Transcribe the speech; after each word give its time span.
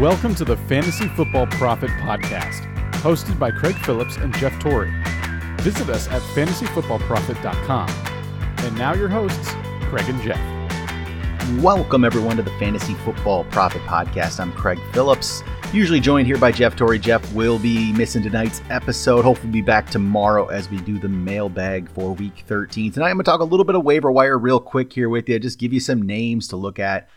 Welcome 0.00 0.34
to 0.36 0.46
the 0.46 0.56
Fantasy 0.56 1.08
Football 1.08 1.46
Profit 1.48 1.90
Podcast, 1.90 2.62
hosted 3.02 3.38
by 3.38 3.50
Craig 3.50 3.74
Phillips 3.84 4.16
and 4.16 4.34
Jeff 4.38 4.58
Torrey. 4.58 4.90
Visit 5.58 5.90
us 5.90 6.08
at 6.08 6.22
fantasyfootballprofit.com. 6.22 7.90
And 8.64 8.78
now 8.78 8.94
your 8.94 9.10
hosts, 9.10 9.50
Craig 9.90 10.08
and 10.08 10.18
Jeff. 10.22 10.40
Welcome, 11.62 12.06
everyone, 12.06 12.38
to 12.38 12.42
the 12.42 12.50
Fantasy 12.52 12.94
Football 12.94 13.44
Profit 13.44 13.82
Podcast. 13.82 14.40
I'm 14.40 14.52
Craig 14.52 14.78
Phillips, 14.94 15.42
usually 15.70 16.00
joined 16.00 16.26
here 16.26 16.38
by 16.38 16.50
Jeff 16.50 16.76
Torrey. 16.76 16.98
Jeff 16.98 17.34
will 17.34 17.58
be 17.58 17.92
missing 17.92 18.22
tonight's 18.22 18.62
episode. 18.70 19.22
Hopefully, 19.22 19.52
be 19.52 19.60
back 19.60 19.90
tomorrow 19.90 20.46
as 20.46 20.70
we 20.70 20.78
do 20.78 20.98
the 20.98 21.10
mailbag 21.10 21.90
for 21.90 22.14
week 22.14 22.44
13. 22.46 22.92
Tonight, 22.92 23.10
I'm 23.10 23.16
going 23.16 23.24
to 23.24 23.30
talk 23.30 23.42
a 23.42 23.44
little 23.44 23.66
bit 23.66 23.74
of 23.74 23.84
waiver 23.84 24.10
wire 24.10 24.38
real 24.38 24.60
quick 24.60 24.94
here 24.94 25.10
with 25.10 25.28
you, 25.28 25.38
just 25.38 25.58
give 25.58 25.74
you 25.74 25.80
some 25.80 26.00
names 26.00 26.48
to 26.48 26.56
look 26.56 26.78
at 26.78 27.10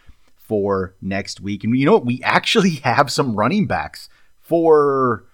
for 0.44 0.96
next 1.02 1.42
week. 1.42 1.64
And 1.64 1.78
you 1.78 1.86
know 1.86 1.94
what? 1.94 2.06
We 2.06 2.22
actually 2.24 2.72
have 2.84 3.12
some 3.12 3.36
running 3.36 3.66
backs 3.66 4.10
for 4.40 5.26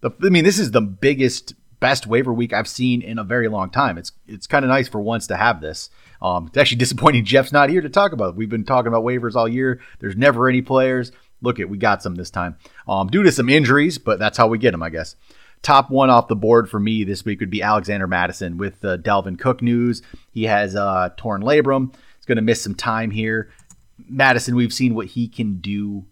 the, 0.00 0.10
I 0.22 0.28
mean, 0.28 0.44
this 0.44 0.58
is 0.58 0.72
the 0.72 0.80
biggest, 0.80 1.54
best 1.80 2.06
waiver 2.06 2.32
week 2.32 2.52
I've 2.52 2.68
seen 2.68 3.02
in 3.02 3.18
a 3.18 3.24
very 3.24 3.48
long 3.48 3.70
time. 3.70 3.96
It's, 3.96 4.12
it's 4.26 4.46
kind 4.46 4.64
of 4.64 4.68
nice 4.68 4.88
for 4.88 5.00
once 5.00 5.26
to 5.28 5.36
have 5.36 5.60
this. 5.60 5.90
Um, 6.20 6.46
it's 6.48 6.56
actually 6.56 6.78
disappointing 6.78 7.24
Jeff's 7.24 7.52
not 7.52 7.70
here 7.70 7.80
to 7.80 7.88
talk 7.88 8.12
about 8.12 8.30
it. 8.30 8.36
We've 8.36 8.48
been 8.48 8.64
talking 8.64 8.88
about 8.88 9.04
waivers 9.04 9.34
all 9.34 9.48
year. 9.48 9.80
There's 10.00 10.16
never 10.16 10.48
any 10.48 10.62
players. 10.62 11.12
Look 11.42 11.60
at 11.60 11.68
we 11.68 11.78
got 11.78 12.02
some 12.02 12.14
this 12.14 12.30
time. 12.30 12.56
Um, 12.88 13.08
due 13.08 13.22
to 13.22 13.30
some 13.30 13.48
injuries, 13.48 13.98
but 13.98 14.18
that's 14.18 14.38
how 14.38 14.48
we 14.48 14.58
get 14.58 14.72
them, 14.72 14.82
I 14.82 14.90
guess. 14.90 15.16
Top 15.62 15.90
one 15.90 16.10
off 16.10 16.28
the 16.28 16.36
board 16.36 16.68
for 16.70 16.80
me 16.80 17.04
this 17.04 17.24
week 17.24 17.40
would 17.40 17.50
be 17.50 17.62
Alexander 17.62 18.06
Mattison 18.06 18.56
with 18.56 18.80
the 18.80 18.98
Dalvin 18.98 19.38
Cook 19.38 19.62
news. 19.62 20.02
He 20.30 20.44
has 20.44 20.76
uh, 20.76 21.10
torn 21.16 21.42
labrum. 21.42 21.94
He's 22.16 22.24
going 22.24 22.36
to 22.36 22.42
miss 22.42 22.62
some 22.62 22.74
time 22.74 23.10
here. 23.10 23.50
Mattison, 23.98 24.54
we've 24.54 24.72
seen 24.72 24.94
what 24.94 25.06
he 25.06 25.28
can 25.28 25.60
do 25.60 26.06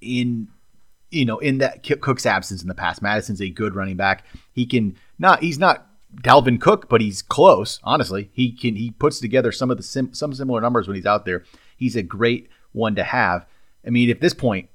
in 0.00 0.48
you 1.10 1.24
know 1.24 1.38
in 1.38 1.58
that 1.58 1.82
Cook's 2.00 2.26
absence 2.26 2.62
in 2.62 2.68
the 2.68 2.74
past. 2.74 3.02
Mattison's 3.02 3.40
a 3.40 3.50
good 3.50 3.74
running 3.74 3.96
back. 3.96 4.24
He 4.52 4.66
can 4.66 4.96
not 5.18 5.42
he's 5.42 5.58
not 5.58 5.86
Dalvin 6.22 6.60
Cook, 6.60 6.88
but 6.88 7.00
he's 7.00 7.22
close. 7.22 7.80
Honestly, 7.84 8.30
he 8.32 8.52
can 8.52 8.76
he 8.76 8.90
puts 8.90 9.20
together 9.20 9.52
some 9.52 9.70
of 9.70 9.76
the 9.76 9.82
sim, 9.82 10.14
some 10.14 10.32
similar 10.32 10.60
numbers 10.60 10.88
when 10.88 10.96
he's 10.96 11.06
out 11.06 11.24
there. 11.24 11.44
He's 11.76 11.96
a 11.96 12.02
great 12.02 12.48
one 12.72 12.94
to 12.96 13.04
have. 13.04 13.46
I 13.86 13.90
mean, 13.90 14.10
at 14.10 14.20
this 14.20 14.34
point, 14.34 14.68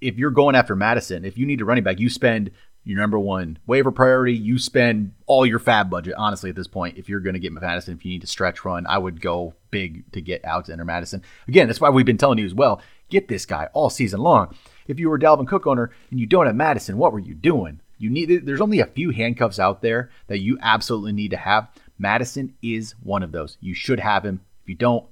if 0.00 0.16
you're 0.16 0.30
going 0.30 0.56
after 0.56 0.74
Mattison, 0.74 1.24
if 1.24 1.36
you 1.36 1.46
need 1.46 1.60
a 1.60 1.64
running 1.64 1.84
back, 1.84 2.00
you 2.00 2.08
spend 2.08 2.50
your 2.88 2.98
number 2.98 3.18
one 3.18 3.58
waiver 3.66 3.92
priority. 3.92 4.34
You 4.34 4.58
spend 4.58 5.12
all 5.26 5.44
your 5.44 5.58
FAAB 5.58 5.90
budget, 5.90 6.14
honestly, 6.16 6.48
at 6.48 6.56
this 6.56 6.66
point. 6.66 6.96
If 6.96 7.08
you're 7.08 7.20
going 7.20 7.34
to 7.34 7.40
get 7.40 7.52
Mattison, 7.52 7.94
if 7.94 8.04
you 8.04 8.10
need 8.10 8.22
to 8.22 8.26
stretch 8.26 8.64
run, 8.64 8.86
I 8.86 8.96
would 8.96 9.20
go 9.20 9.54
big 9.70 10.10
to 10.12 10.22
get 10.22 10.44
Alexander 10.44 10.84
Mattison. 10.84 11.22
Again, 11.46 11.66
that's 11.66 11.80
why 11.80 11.90
we've 11.90 12.06
been 12.06 12.16
telling 12.16 12.38
you 12.38 12.46
as 12.46 12.54
well 12.54 12.80
get 13.10 13.28
this 13.28 13.46
guy 13.46 13.68
all 13.72 13.90
season 13.90 14.20
long. 14.20 14.54
If 14.86 14.98
you 14.98 15.08
were 15.08 15.18
Dalvin 15.18 15.48
Cook 15.48 15.66
owner 15.66 15.90
and 16.10 16.20
you 16.20 16.26
don't 16.26 16.46
have 16.46 16.56
Mattison, 16.56 16.98
what 16.98 17.12
were 17.12 17.18
you 17.18 17.34
doing? 17.34 17.80
You 17.98 18.10
need 18.10 18.46
there's 18.46 18.60
only 18.60 18.80
a 18.80 18.86
few 18.86 19.10
handcuffs 19.10 19.58
out 19.58 19.82
there 19.82 20.10
that 20.28 20.40
you 20.40 20.58
absolutely 20.62 21.12
need 21.12 21.30
to 21.32 21.36
have. 21.36 21.68
Mattison 21.98 22.54
is 22.62 22.94
one 23.02 23.22
of 23.22 23.32
those. 23.32 23.58
You 23.60 23.74
should 23.74 24.00
have 24.00 24.24
him. 24.24 24.40
If 24.62 24.68
you 24.68 24.74
don't, 24.74 25.04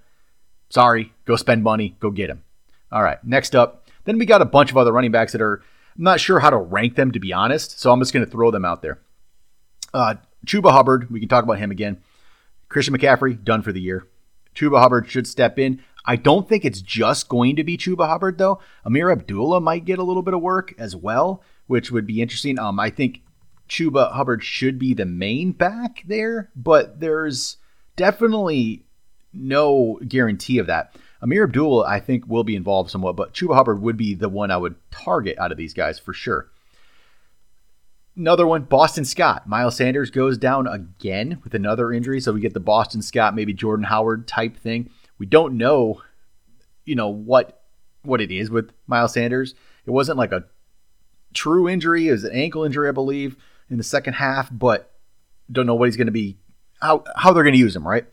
sorry, 0.70 1.12
go 1.24 1.36
spend 1.36 1.62
money, 1.62 1.96
go 2.00 2.10
get 2.10 2.30
him. 2.30 2.42
All 2.92 3.02
right, 3.02 3.22
next 3.24 3.54
up, 3.54 3.88
then 4.04 4.18
we 4.18 4.26
got 4.26 4.42
a 4.42 4.46
bunch 4.46 4.70
of 4.70 4.76
other 4.76 4.92
running 4.92 5.10
backs 5.10 5.32
that 5.32 5.42
are 5.42 5.62
I'm 5.96 6.04
not 6.04 6.20
sure 6.20 6.40
how 6.40 6.50
to 6.50 6.56
rank 6.56 6.96
them 6.96 7.12
to 7.12 7.20
be 7.20 7.32
honest, 7.32 7.80
so 7.80 7.92
I'm 7.92 8.00
just 8.00 8.12
going 8.12 8.24
to 8.24 8.30
throw 8.30 8.50
them 8.50 8.64
out 8.64 8.82
there. 8.82 9.00
Uh, 9.94 10.16
Chuba 10.46 10.70
Hubbard, 10.72 11.10
we 11.10 11.20
can 11.20 11.28
talk 11.28 11.44
about 11.44 11.58
him 11.58 11.70
again. 11.70 11.98
Christian 12.68 12.96
McCaffrey 12.96 13.42
done 13.42 13.62
for 13.62 13.72
the 13.72 13.80
year. 13.80 14.06
Chuba 14.54 14.80
Hubbard 14.80 15.08
should 15.08 15.26
step 15.26 15.58
in. 15.58 15.82
I 16.04 16.16
don't 16.16 16.48
think 16.48 16.64
it's 16.64 16.80
just 16.80 17.28
going 17.28 17.56
to 17.56 17.64
be 17.64 17.76
Chuba 17.76 18.06
Hubbard 18.06 18.38
though. 18.38 18.60
Ameer 18.84 19.10
Abdullah 19.10 19.60
might 19.60 19.84
get 19.84 19.98
a 19.98 20.04
little 20.04 20.22
bit 20.22 20.34
of 20.34 20.40
work 20.40 20.74
as 20.78 20.94
well, 20.94 21.42
which 21.66 21.90
would 21.90 22.06
be 22.06 22.22
interesting. 22.22 22.58
Um, 22.58 22.78
I 22.78 22.90
think 22.90 23.22
Chuba 23.68 24.12
Hubbard 24.12 24.44
should 24.44 24.78
be 24.78 24.94
the 24.94 25.04
main 25.04 25.52
back 25.52 26.02
there, 26.06 26.50
but 26.54 27.00
there's 27.00 27.56
definitely 27.96 28.84
no 29.32 29.98
guarantee 30.06 30.58
of 30.58 30.66
that. 30.66 30.94
Ameer 31.26 31.44
Abdullah, 31.44 31.86
I 31.86 31.98
think, 31.98 32.24
will 32.28 32.44
be 32.44 32.54
involved 32.54 32.90
somewhat, 32.90 33.16
but 33.16 33.34
Chuba 33.34 33.56
Hubbard 33.56 33.82
would 33.82 33.96
be 33.96 34.14
the 34.14 34.28
one 34.28 34.52
I 34.52 34.56
would 34.56 34.76
target 34.92 35.36
out 35.38 35.50
of 35.50 35.58
these 35.58 35.74
guys 35.74 35.98
for 35.98 36.12
sure. 36.12 36.48
Another 38.16 38.46
one, 38.46 38.62
Boston 38.62 39.04
Scott. 39.04 39.48
Miles 39.48 39.76
Sanders 39.76 40.10
goes 40.10 40.38
down 40.38 40.68
again 40.68 41.40
with 41.42 41.52
another 41.52 41.92
injury, 41.92 42.20
so 42.20 42.32
we 42.32 42.40
get 42.40 42.54
the 42.54 42.60
Boston 42.60 43.02
Scott, 43.02 43.34
maybe 43.34 43.52
Jordan 43.52 43.84
Howard 43.84 44.28
type 44.28 44.56
thing. 44.56 44.88
We 45.18 45.26
don't 45.26 45.58
know, 45.58 46.00
you 46.84 46.94
know, 46.94 47.08
what 47.08 47.60
what 48.02 48.20
it 48.20 48.30
is 48.30 48.48
with 48.48 48.70
Miles 48.86 49.12
Sanders. 49.12 49.54
It 49.84 49.90
wasn't 49.90 50.18
like 50.18 50.32
a 50.32 50.44
true 51.34 51.68
injury; 51.68 52.08
it 52.08 52.12
was 52.12 52.24
an 52.24 52.32
ankle 52.32 52.64
injury, 52.64 52.88
I 52.88 52.92
believe, 52.92 53.36
in 53.68 53.76
the 53.76 53.84
second 53.84 54.14
half. 54.14 54.48
But 54.50 54.92
don't 55.50 55.66
know 55.66 55.74
what 55.74 55.86
he's 55.86 55.96
going 55.96 56.06
to 56.06 56.12
be, 56.12 56.38
how 56.80 57.04
how 57.16 57.32
they're 57.32 57.42
going 57.42 57.52
to 57.52 57.58
use 57.58 57.76
him, 57.76 57.86
right? 57.86 58.06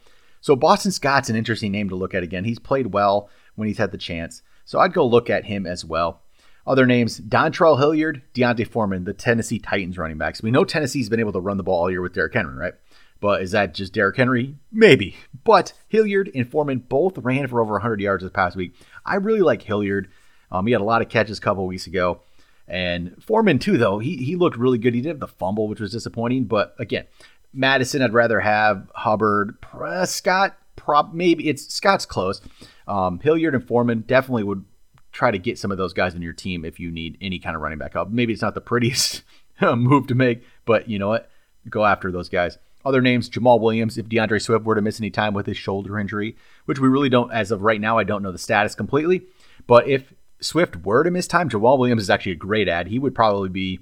So 0.44 0.58
Boston 0.58 0.92
Scott's 0.92 1.30
an 1.30 1.38
interesting 1.38 1.72
name 1.72 1.88
to 1.88 1.96
look 1.96 2.14
at 2.14 2.22
again. 2.22 2.44
He's 2.44 2.60
played 2.60 2.88
well 2.88 3.30
when 3.56 3.70
he's 3.70 3.78
had 3.78 3.94
the 3.94 3.98
chance. 3.98 4.42
So 4.66 4.78
I'd 4.78 4.92
go 4.92 5.08
look 5.08 5.30
at 5.30 5.46
him 5.46 5.66
as 5.66 5.86
well. 5.86 6.22
Other 6.68 6.86
names, 6.86 7.18
Dontrell 7.18 7.80
Hilliard, 7.80 8.22
D'Onta 8.34 8.68
Foreman, 8.68 9.06
the 9.06 9.14
Tennessee 9.14 9.58
Titans 9.58 9.98
running 9.98 10.18
backs. 10.18 10.44
We 10.44 10.52
know 10.52 10.66
Tennessee's 10.66 11.08
been 11.08 11.22
able 11.22 11.32
to 11.32 11.40
run 11.40 11.56
the 11.56 11.64
ball 11.64 11.84
all 11.84 11.90
year 11.90 12.02
with 12.02 12.12
Derrick 12.12 12.34
Henry, 12.34 12.56
right? 12.56 12.74
But 13.22 13.42
is 13.42 13.52
that 13.52 13.74
just 13.74 13.94
Derrick 13.94 14.18
Henry? 14.18 14.58
Maybe. 14.70 15.16
But 15.46 15.72
Hilliard 15.88 16.30
and 16.36 16.46
Foreman 16.46 16.80
both 16.80 17.18
ran 17.20 17.48
for 17.48 17.62
over 17.62 17.76
100 17.76 18.02
yards 18.02 18.24
this 18.24 18.34
past 18.34 18.58
week. 18.58 18.76
I 19.06 19.16
really 19.16 19.40
like 19.40 19.62
Hilliard. 19.62 20.10
Um, 20.52 20.68
he 20.68 20.74
had 20.74 20.82
a 20.82 20.86
lot 20.86 21.02
of 21.02 21.08
catches 21.08 21.38
a 21.38 21.42
couple 21.42 21.66
weeks 21.66 21.88
ago. 21.88 22.20
And 22.68 23.16
Foreman, 23.24 23.60
too, 23.60 23.78
though, 23.78 24.00
he, 24.00 24.18
he 24.18 24.36
looked 24.36 24.58
really 24.58 24.78
good. 24.78 24.94
He 24.94 25.00
did 25.00 25.10
have 25.10 25.20
the 25.22 25.28
fumble, 25.28 25.70
which 25.70 25.80
was 25.80 25.94
disappointing. 25.94 26.46
But 26.46 26.76
again, 26.80 27.06
Mattison, 27.54 28.02
I'd 28.02 28.14
rather 28.14 28.40
have 28.40 28.90
Hubbard, 28.96 29.58
Scott. 30.06 30.58
Prop 30.76 31.14
maybe 31.14 31.48
it's 31.48 31.74
Scott's 31.74 32.06
close. 32.06 32.42
Um, 32.88 33.20
Hilliard 33.20 33.56
and 33.56 33.66
Foreman 33.66 34.02
definitely 34.02 34.44
would 34.44 34.66
try 35.12 35.32
to 35.32 35.38
get 35.38 35.60
some 35.60 35.72
of 35.72 35.78
those 35.78 35.94
guys 35.94 36.16
in 36.16 36.22
your 36.22 36.34
team 36.34 36.66
if 36.66 36.80
you 36.80 36.92
need 36.92 37.18
any 37.22 37.40
kind 37.40 37.56
of 37.56 37.62
running 37.62 37.78
back 37.78 37.96
up. 37.96 38.10
Maybe 38.10 38.34
it's 38.34 38.42
not 38.42 38.56
the 38.56 38.62
prettiest 38.62 39.24
move 39.62 40.08
to 40.08 40.16
make, 40.16 40.44
but 40.66 40.90
you 40.90 41.00
know 41.00 41.08
what? 41.08 41.30
Go 41.70 41.86
after 41.86 42.12
those 42.12 42.28
guys. 42.28 42.58
Other 42.84 43.02
names: 43.02 43.30
Jamaal 43.30 43.62
Williams. 43.62 43.98
If 43.98 44.10
DeAndre 44.10 44.42
Swift 44.42 44.66
were 44.66 44.76
to 44.76 44.82
miss 44.82 45.00
any 45.00 45.10
time 45.10 45.34
with 45.34 45.46
his 45.46 45.56
shoulder 45.56 45.98
injury, 45.98 46.36
which 46.66 46.80
we 46.80 46.90
really 46.90 47.10
don't, 47.10 47.32
as 47.32 47.52
of 47.52 47.62
right 47.62 47.80
now, 47.80 47.98
I 47.98 48.04
don't 48.04 48.24
know 48.24 48.32
the 48.32 48.38
status 48.38 48.76
completely. 48.76 49.22
But 49.68 49.88
if 49.88 50.14
Swift 50.42 50.84
were 50.86 51.04
to 51.04 51.12
miss 51.12 51.28
time, 51.28 51.50
Jamaal 51.50 51.80
Williams 51.80 52.02
is 52.02 52.10
actually 52.10 52.34
a 52.34 52.36
great 52.36 52.68
add. 52.68 52.88
He 52.88 53.00
would 53.00 53.16
probably 53.16 53.48
be, 53.48 53.80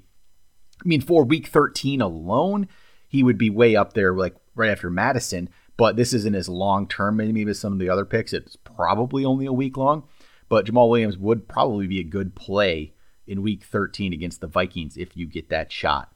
I 0.80 0.86
mean, 0.86 1.00
for 1.00 1.24
week 1.24 1.48
13 1.48 2.00
alone, 2.00 2.68
he 3.12 3.22
would 3.22 3.36
be 3.36 3.50
way 3.50 3.76
up 3.76 3.92
there, 3.92 4.14
like 4.14 4.34
right 4.54 4.70
after 4.70 4.88
Mattison. 4.88 5.50
But 5.76 5.96
this 5.96 6.14
isn't 6.14 6.34
as 6.34 6.48
long 6.48 6.88
term, 6.88 7.18
maybe 7.18 7.42
as 7.42 7.58
some 7.58 7.74
of 7.74 7.78
the 7.78 7.90
other 7.90 8.06
picks. 8.06 8.32
It's 8.32 8.56
probably 8.56 9.22
only 9.22 9.44
a 9.44 9.52
week 9.52 9.76
long. 9.76 10.04
But 10.48 10.64
Jamaal 10.64 10.88
Williams 10.88 11.18
would 11.18 11.46
probably 11.46 11.86
be 11.86 12.00
a 12.00 12.04
good 12.04 12.34
play 12.34 12.94
in 13.26 13.42
week 13.42 13.64
13 13.64 14.14
against 14.14 14.40
the 14.40 14.46
Vikings 14.46 14.96
if 14.96 15.14
you 15.14 15.26
get 15.26 15.50
that 15.50 15.70
shot. 15.70 16.10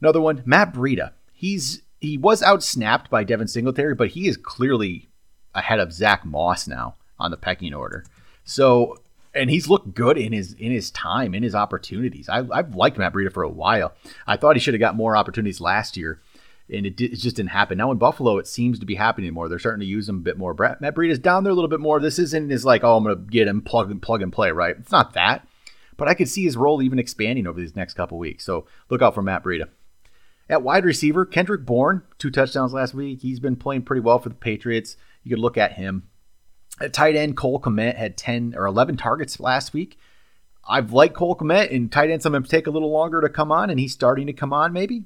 Another 0.00 0.20
one, 0.20 0.42
Matt 0.46 0.72
Breida. 0.72 1.12
He's 1.30 1.82
he 2.00 2.16
was 2.16 2.42
out 2.42 2.62
snapped 2.62 3.10
by 3.10 3.22
Devin 3.22 3.48
Singletary, 3.48 3.94
but 3.94 4.08
he 4.08 4.26
is 4.26 4.38
clearly 4.38 5.10
ahead 5.54 5.78
of 5.78 5.92
Zach 5.92 6.24
Moss 6.24 6.66
now 6.66 6.96
on 7.18 7.30
the 7.30 7.36
pecking 7.36 7.74
order. 7.74 8.06
So 8.44 8.96
and 9.34 9.50
he's 9.50 9.68
looked 9.68 9.94
good 9.94 10.16
in 10.16 10.32
his 10.32 10.52
in 10.54 10.72
his 10.72 10.90
time 10.90 11.34
in 11.34 11.42
his 11.42 11.54
opportunities. 11.54 12.28
I, 12.28 12.44
have 12.54 12.74
liked 12.74 12.98
Matt 12.98 13.12
Breida 13.12 13.32
for 13.32 13.42
a 13.42 13.48
while. 13.48 13.92
I 14.26 14.36
thought 14.36 14.56
he 14.56 14.60
should 14.60 14.74
have 14.74 14.80
got 14.80 14.96
more 14.96 15.16
opportunities 15.16 15.60
last 15.60 15.96
year, 15.96 16.20
and 16.72 16.86
it, 16.86 17.00
it, 17.00 17.16
just 17.16 17.36
didn't 17.36 17.50
happen. 17.50 17.78
Now 17.78 17.90
in 17.90 17.98
Buffalo, 17.98 18.38
it 18.38 18.46
seems 18.46 18.78
to 18.78 18.86
be 18.86 18.94
happening 18.94 19.32
more. 19.32 19.48
They're 19.48 19.58
starting 19.58 19.80
to 19.80 19.86
use 19.86 20.08
him 20.08 20.16
a 20.16 20.20
bit 20.20 20.38
more. 20.38 20.54
Brett, 20.54 20.80
Matt 20.80 20.94
Breida's 20.94 21.18
down 21.18 21.44
there 21.44 21.52
a 21.52 21.54
little 21.54 21.68
bit 21.68 21.80
more. 21.80 22.00
This 22.00 22.18
isn't 22.18 22.52
as 22.52 22.64
like 22.64 22.84
oh 22.84 22.96
I'm 22.96 23.04
going 23.04 23.16
to 23.16 23.30
get 23.30 23.48
him 23.48 23.62
plug 23.62 23.90
and 23.90 24.00
plug 24.00 24.22
and 24.22 24.32
play 24.32 24.50
right. 24.50 24.76
It's 24.78 24.92
not 24.92 25.14
that, 25.14 25.46
but 25.96 26.08
I 26.08 26.14
could 26.14 26.28
see 26.28 26.44
his 26.44 26.56
role 26.56 26.82
even 26.82 26.98
expanding 26.98 27.46
over 27.46 27.60
these 27.60 27.76
next 27.76 27.94
couple 27.94 28.18
weeks. 28.18 28.44
So 28.44 28.66
look 28.90 29.02
out 29.02 29.14
for 29.14 29.22
Matt 29.22 29.44
Breida. 29.44 29.68
At 30.48 30.62
wide 30.62 30.84
receiver, 30.84 31.24
Kendrick 31.24 31.64
Bourne, 31.64 32.02
two 32.18 32.30
touchdowns 32.30 32.74
last 32.74 32.92
week. 32.92 33.22
He's 33.22 33.40
been 33.40 33.56
playing 33.56 33.82
pretty 33.82 34.02
well 34.02 34.18
for 34.18 34.28
the 34.28 34.34
Patriots. 34.34 34.96
You 35.22 35.30
could 35.30 35.38
look 35.38 35.56
at 35.56 35.72
him. 35.72 36.08
At 36.80 36.92
tight 36.92 37.14
end, 37.14 37.36
Cole 37.36 37.60
Kmet 37.60 37.96
had 37.96 38.16
10 38.16 38.54
or 38.56 38.66
11 38.66 38.96
targets 38.96 39.38
last 39.38 39.72
week. 39.72 39.98
I've 40.68 40.92
liked 40.92 41.14
Cole 41.14 41.36
Kmet, 41.36 41.74
and 41.74 41.92
tight 41.92 42.10
ends, 42.10 42.24
to 42.24 42.42
take 42.42 42.66
a 42.66 42.70
little 42.70 42.90
longer 42.90 43.20
to 43.20 43.28
come 43.28 43.52
on, 43.52 43.70
and 43.70 43.78
he's 43.78 43.92
starting 43.92 44.26
to 44.26 44.32
come 44.32 44.52
on 44.52 44.72
maybe. 44.72 45.04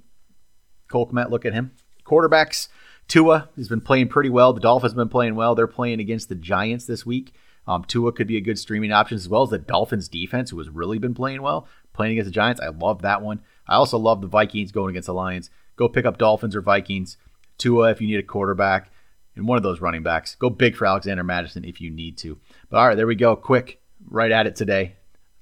Cole 0.89 1.09
Kmet, 1.09 1.31
look 1.31 1.45
at 1.45 1.53
him. 1.53 1.73
Quarterbacks, 2.07 2.69
Tua 3.07 3.49
has 3.57 3.69
been 3.69 3.81
playing 3.81 4.09
pretty 4.09 4.31
well. 4.31 4.53
The 4.53 4.61
Dolphins 4.61 4.93
have 4.93 4.97
been 4.97 5.09
playing 5.09 5.35
well. 5.35 5.55
They're 5.55 5.67
playing 5.67 6.01
against 6.01 6.29
the 6.29 6.35
Giants 6.35 6.87
this 6.87 7.05
week. 7.05 7.33
Um, 7.67 7.85
Tua 7.85 8.13
could 8.13 8.27
be 8.27 8.39
a 8.39 8.43
good 8.43 8.59
streaming 8.59 8.93
option 8.93 9.17
as 9.17 9.29
well 9.29 9.43
as 9.43 9.51
the 9.51 9.59
Dolphins 9.59 10.09
defense, 10.09 10.51
who 10.51 10.59
has 10.59 10.71
really 10.71 10.99
been 10.99 11.15
playing 11.15 11.43
well, 11.43 11.69
playing 11.93 12.13
against 12.13 12.29
the 12.29 12.35
Giants. 12.35 12.63
I 12.63 12.69
love 12.69 13.03
that 13.03 13.21
one. 13.21 13.41
I 13.67 13.75
also 13.75 13.99
love 13.99 14.23
the 14.23 14.27
Vikings 14.27 14.73
going 14.73 14.91
against 14.91 15.07
the 15.07 15.15
Lions. 15.15 15.51
Go 15.77 15.89
pick 15.89 16.07
up 16.07 16.17
Dolphins 16.17 16.57
or 16.57 16.63
Vikings. 16.63 17.19
Tua 17.59 17.91
if 17.91 18.01
you 18.01 18.07
need 18.07 18.21
a 18.21 18.23
quarterback 18.23 18.91
and 19.39 19.49
one 19.49 19.57
of 19.57 19.63
those 19.63 19.81
running 19.81 20.03
backs. 20.03 20.35
Go 20.35 20.51
big 20.51 20.77
for 20.77 20.87
Alexander 20.87 21.25
Mattison 21.25 21.65
if 21.65 21.81
you 21.81 21.91
need 21.91 22.19
to. 22.19 22.39
But 22.71 22.79
all 22.79 22.89
right, 22.89 22.95
there 22.95 23.07
we 23.07 23.15
go. 23.15 23.37
Quick, 23.37 23.81
right 24.11 24.31
at 24.31 24.47
it 24.47 24.57
today. 24.57 24.97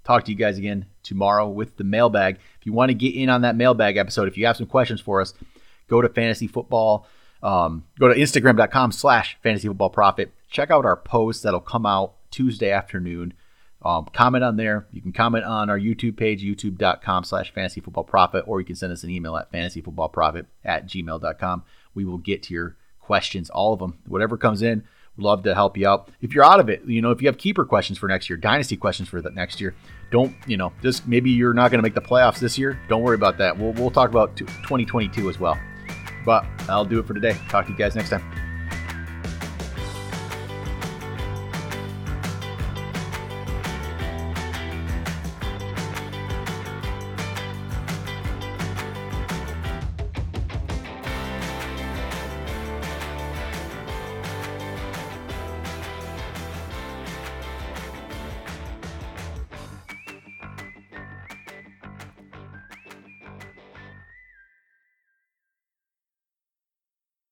talk 0.05 0.25
to 0.25 0.31
you 0.31 0.37
guys 0.37 0.59
again 0.59 0.87
tomorrow 1.03 1.49
with 1.49 1.77
the 1.77 1.85
mailbag. 1.85 2.37
If 2.61 2.67
you 2.67 2.73
want 2.73 2.91
to 2.91 2.95
get 2.95 3.15
in 3.15 3.29
on 3.29 3.43
that 3.43 3.57
mailbag 3.57 3.97
episode, 3.97 4.29
if 4.29 4.37
you 4.39 4.47
have 4.47 4.57
some 4.57 4.67
questions 4.67 5.01
for 5.01 5.21
us, 5.21 5.35
go 5.89 6.01
to 6.01 6.09
fantasy 6.09 6.47
football. 6.47 7.07
Um, 7.43 7.85
go 7.99 8.09
to 8.09 8.15
instagram.com 8.15 8.93
slash 8.93 9.37
fantasy 9.43 9.69
football 9.69 9.91
profit. 9.91 10.33
Check 10.51 10.71
out 10.71 10.85
our 10.85 10.97
post 10.97 11.43
that'll 11.43 11.61
come 11.61 11.87
out 11.87 12.15
Tuesday 12.31 12.71
afternoon. 12.71 13.35
Um, 13.83 14.07
comment 14.13 14.43
on 14.43 14.57
there. 14.57 14.87
You 14.91 15.01
can 15.01 15.13
comment 15.13 15.45
on 15.45 15.71
our 15.71 15.79
YouTube 15.79 16.17
page, 16.17 16.43
youtube.com 16.43 17.25
slash 17.25 17.53
fantasy 17.53 17.81
football 17.81 18.05
profit, 18.05 18.45
or 18.47 18.59
you 18.59 18.67
can 18.67 18.75
send 18.75 18.93
us 18.93 19.05
an 19.05 19.11
email 19.11 19.37
at 19.37 19.53
fantasyfootballprofit 19.53 20.47
at 20.65 20.87
gmail.com. 20.87 21.63
We 21.95 22.05
will 22.05 22.19
get 22.19 22.43
to 22.45 22.55
your 22.55 22.77
questions, 23.07 23.49
all 23.51 23.73
of 23.73 23.79
them. 23.79 23.99
Whatever 24.07 24.37
comes 24.37 24.63
in, 24.63 24.83
love 25.17 25.45
to 25.45 25.55
help 25.55 25.77
you 25.77 25.89
out. 25.89 26.11
If 26.21 26.35
you're 26.35 26.45
out 26.45 26.61
of 26.61 26.69
it, 26.69 26.85
you 26.85 27.01
know, 27.01 27.13
if 27.13 27.23
you 27.23 27.29
have 27.29 27.39
keeper 27.39 27.65
questions 27.65 27.99
for 27.99 28.09
next 28.09 28.29
year, 28.29 28.37
dynasty 28.37 28.77
questions 28.77 29.09
for 29.09 29.23
the 29.23 29.31
next 29.31 29.61
year, 29.61 29.75
don't, 30.11 30.35
you 30.47 30.57
know, 30.57 30.73
just 30.83 31.07
maybe 31.07 31.31
you're 31.31 31.55
not 31.55 31.71
going 31.71 31.79
to 31.79 31.83
make 31.83 31.95
the 31.95 32.01
playoffs 32.01 32.39
this 32.39 32.59
year. 32.59 32.79
Don't 32.89 33.03
worry 33.03 33.15
about 33.15 33.39
that. 33.39 33.57
We'll, 33.57 33.73
we'll 33.73 33.91
talk 33.91 34.11
about 34.11 34.37
2022 34.37 35.29
as 35.31 35.39
well. 35.39 35.59
But 36.25 36.45
I'll 36.69 36.85
do 36.85 36.99
it 36.99 37.07
for 37.07 37.15
today. 37.15 37.37
Talk 37.49 37.67
to 37.67 37.73
you 37.73 37.79
guys 37.79 37.95
next 37.95 38.11
time. 38.11 38.46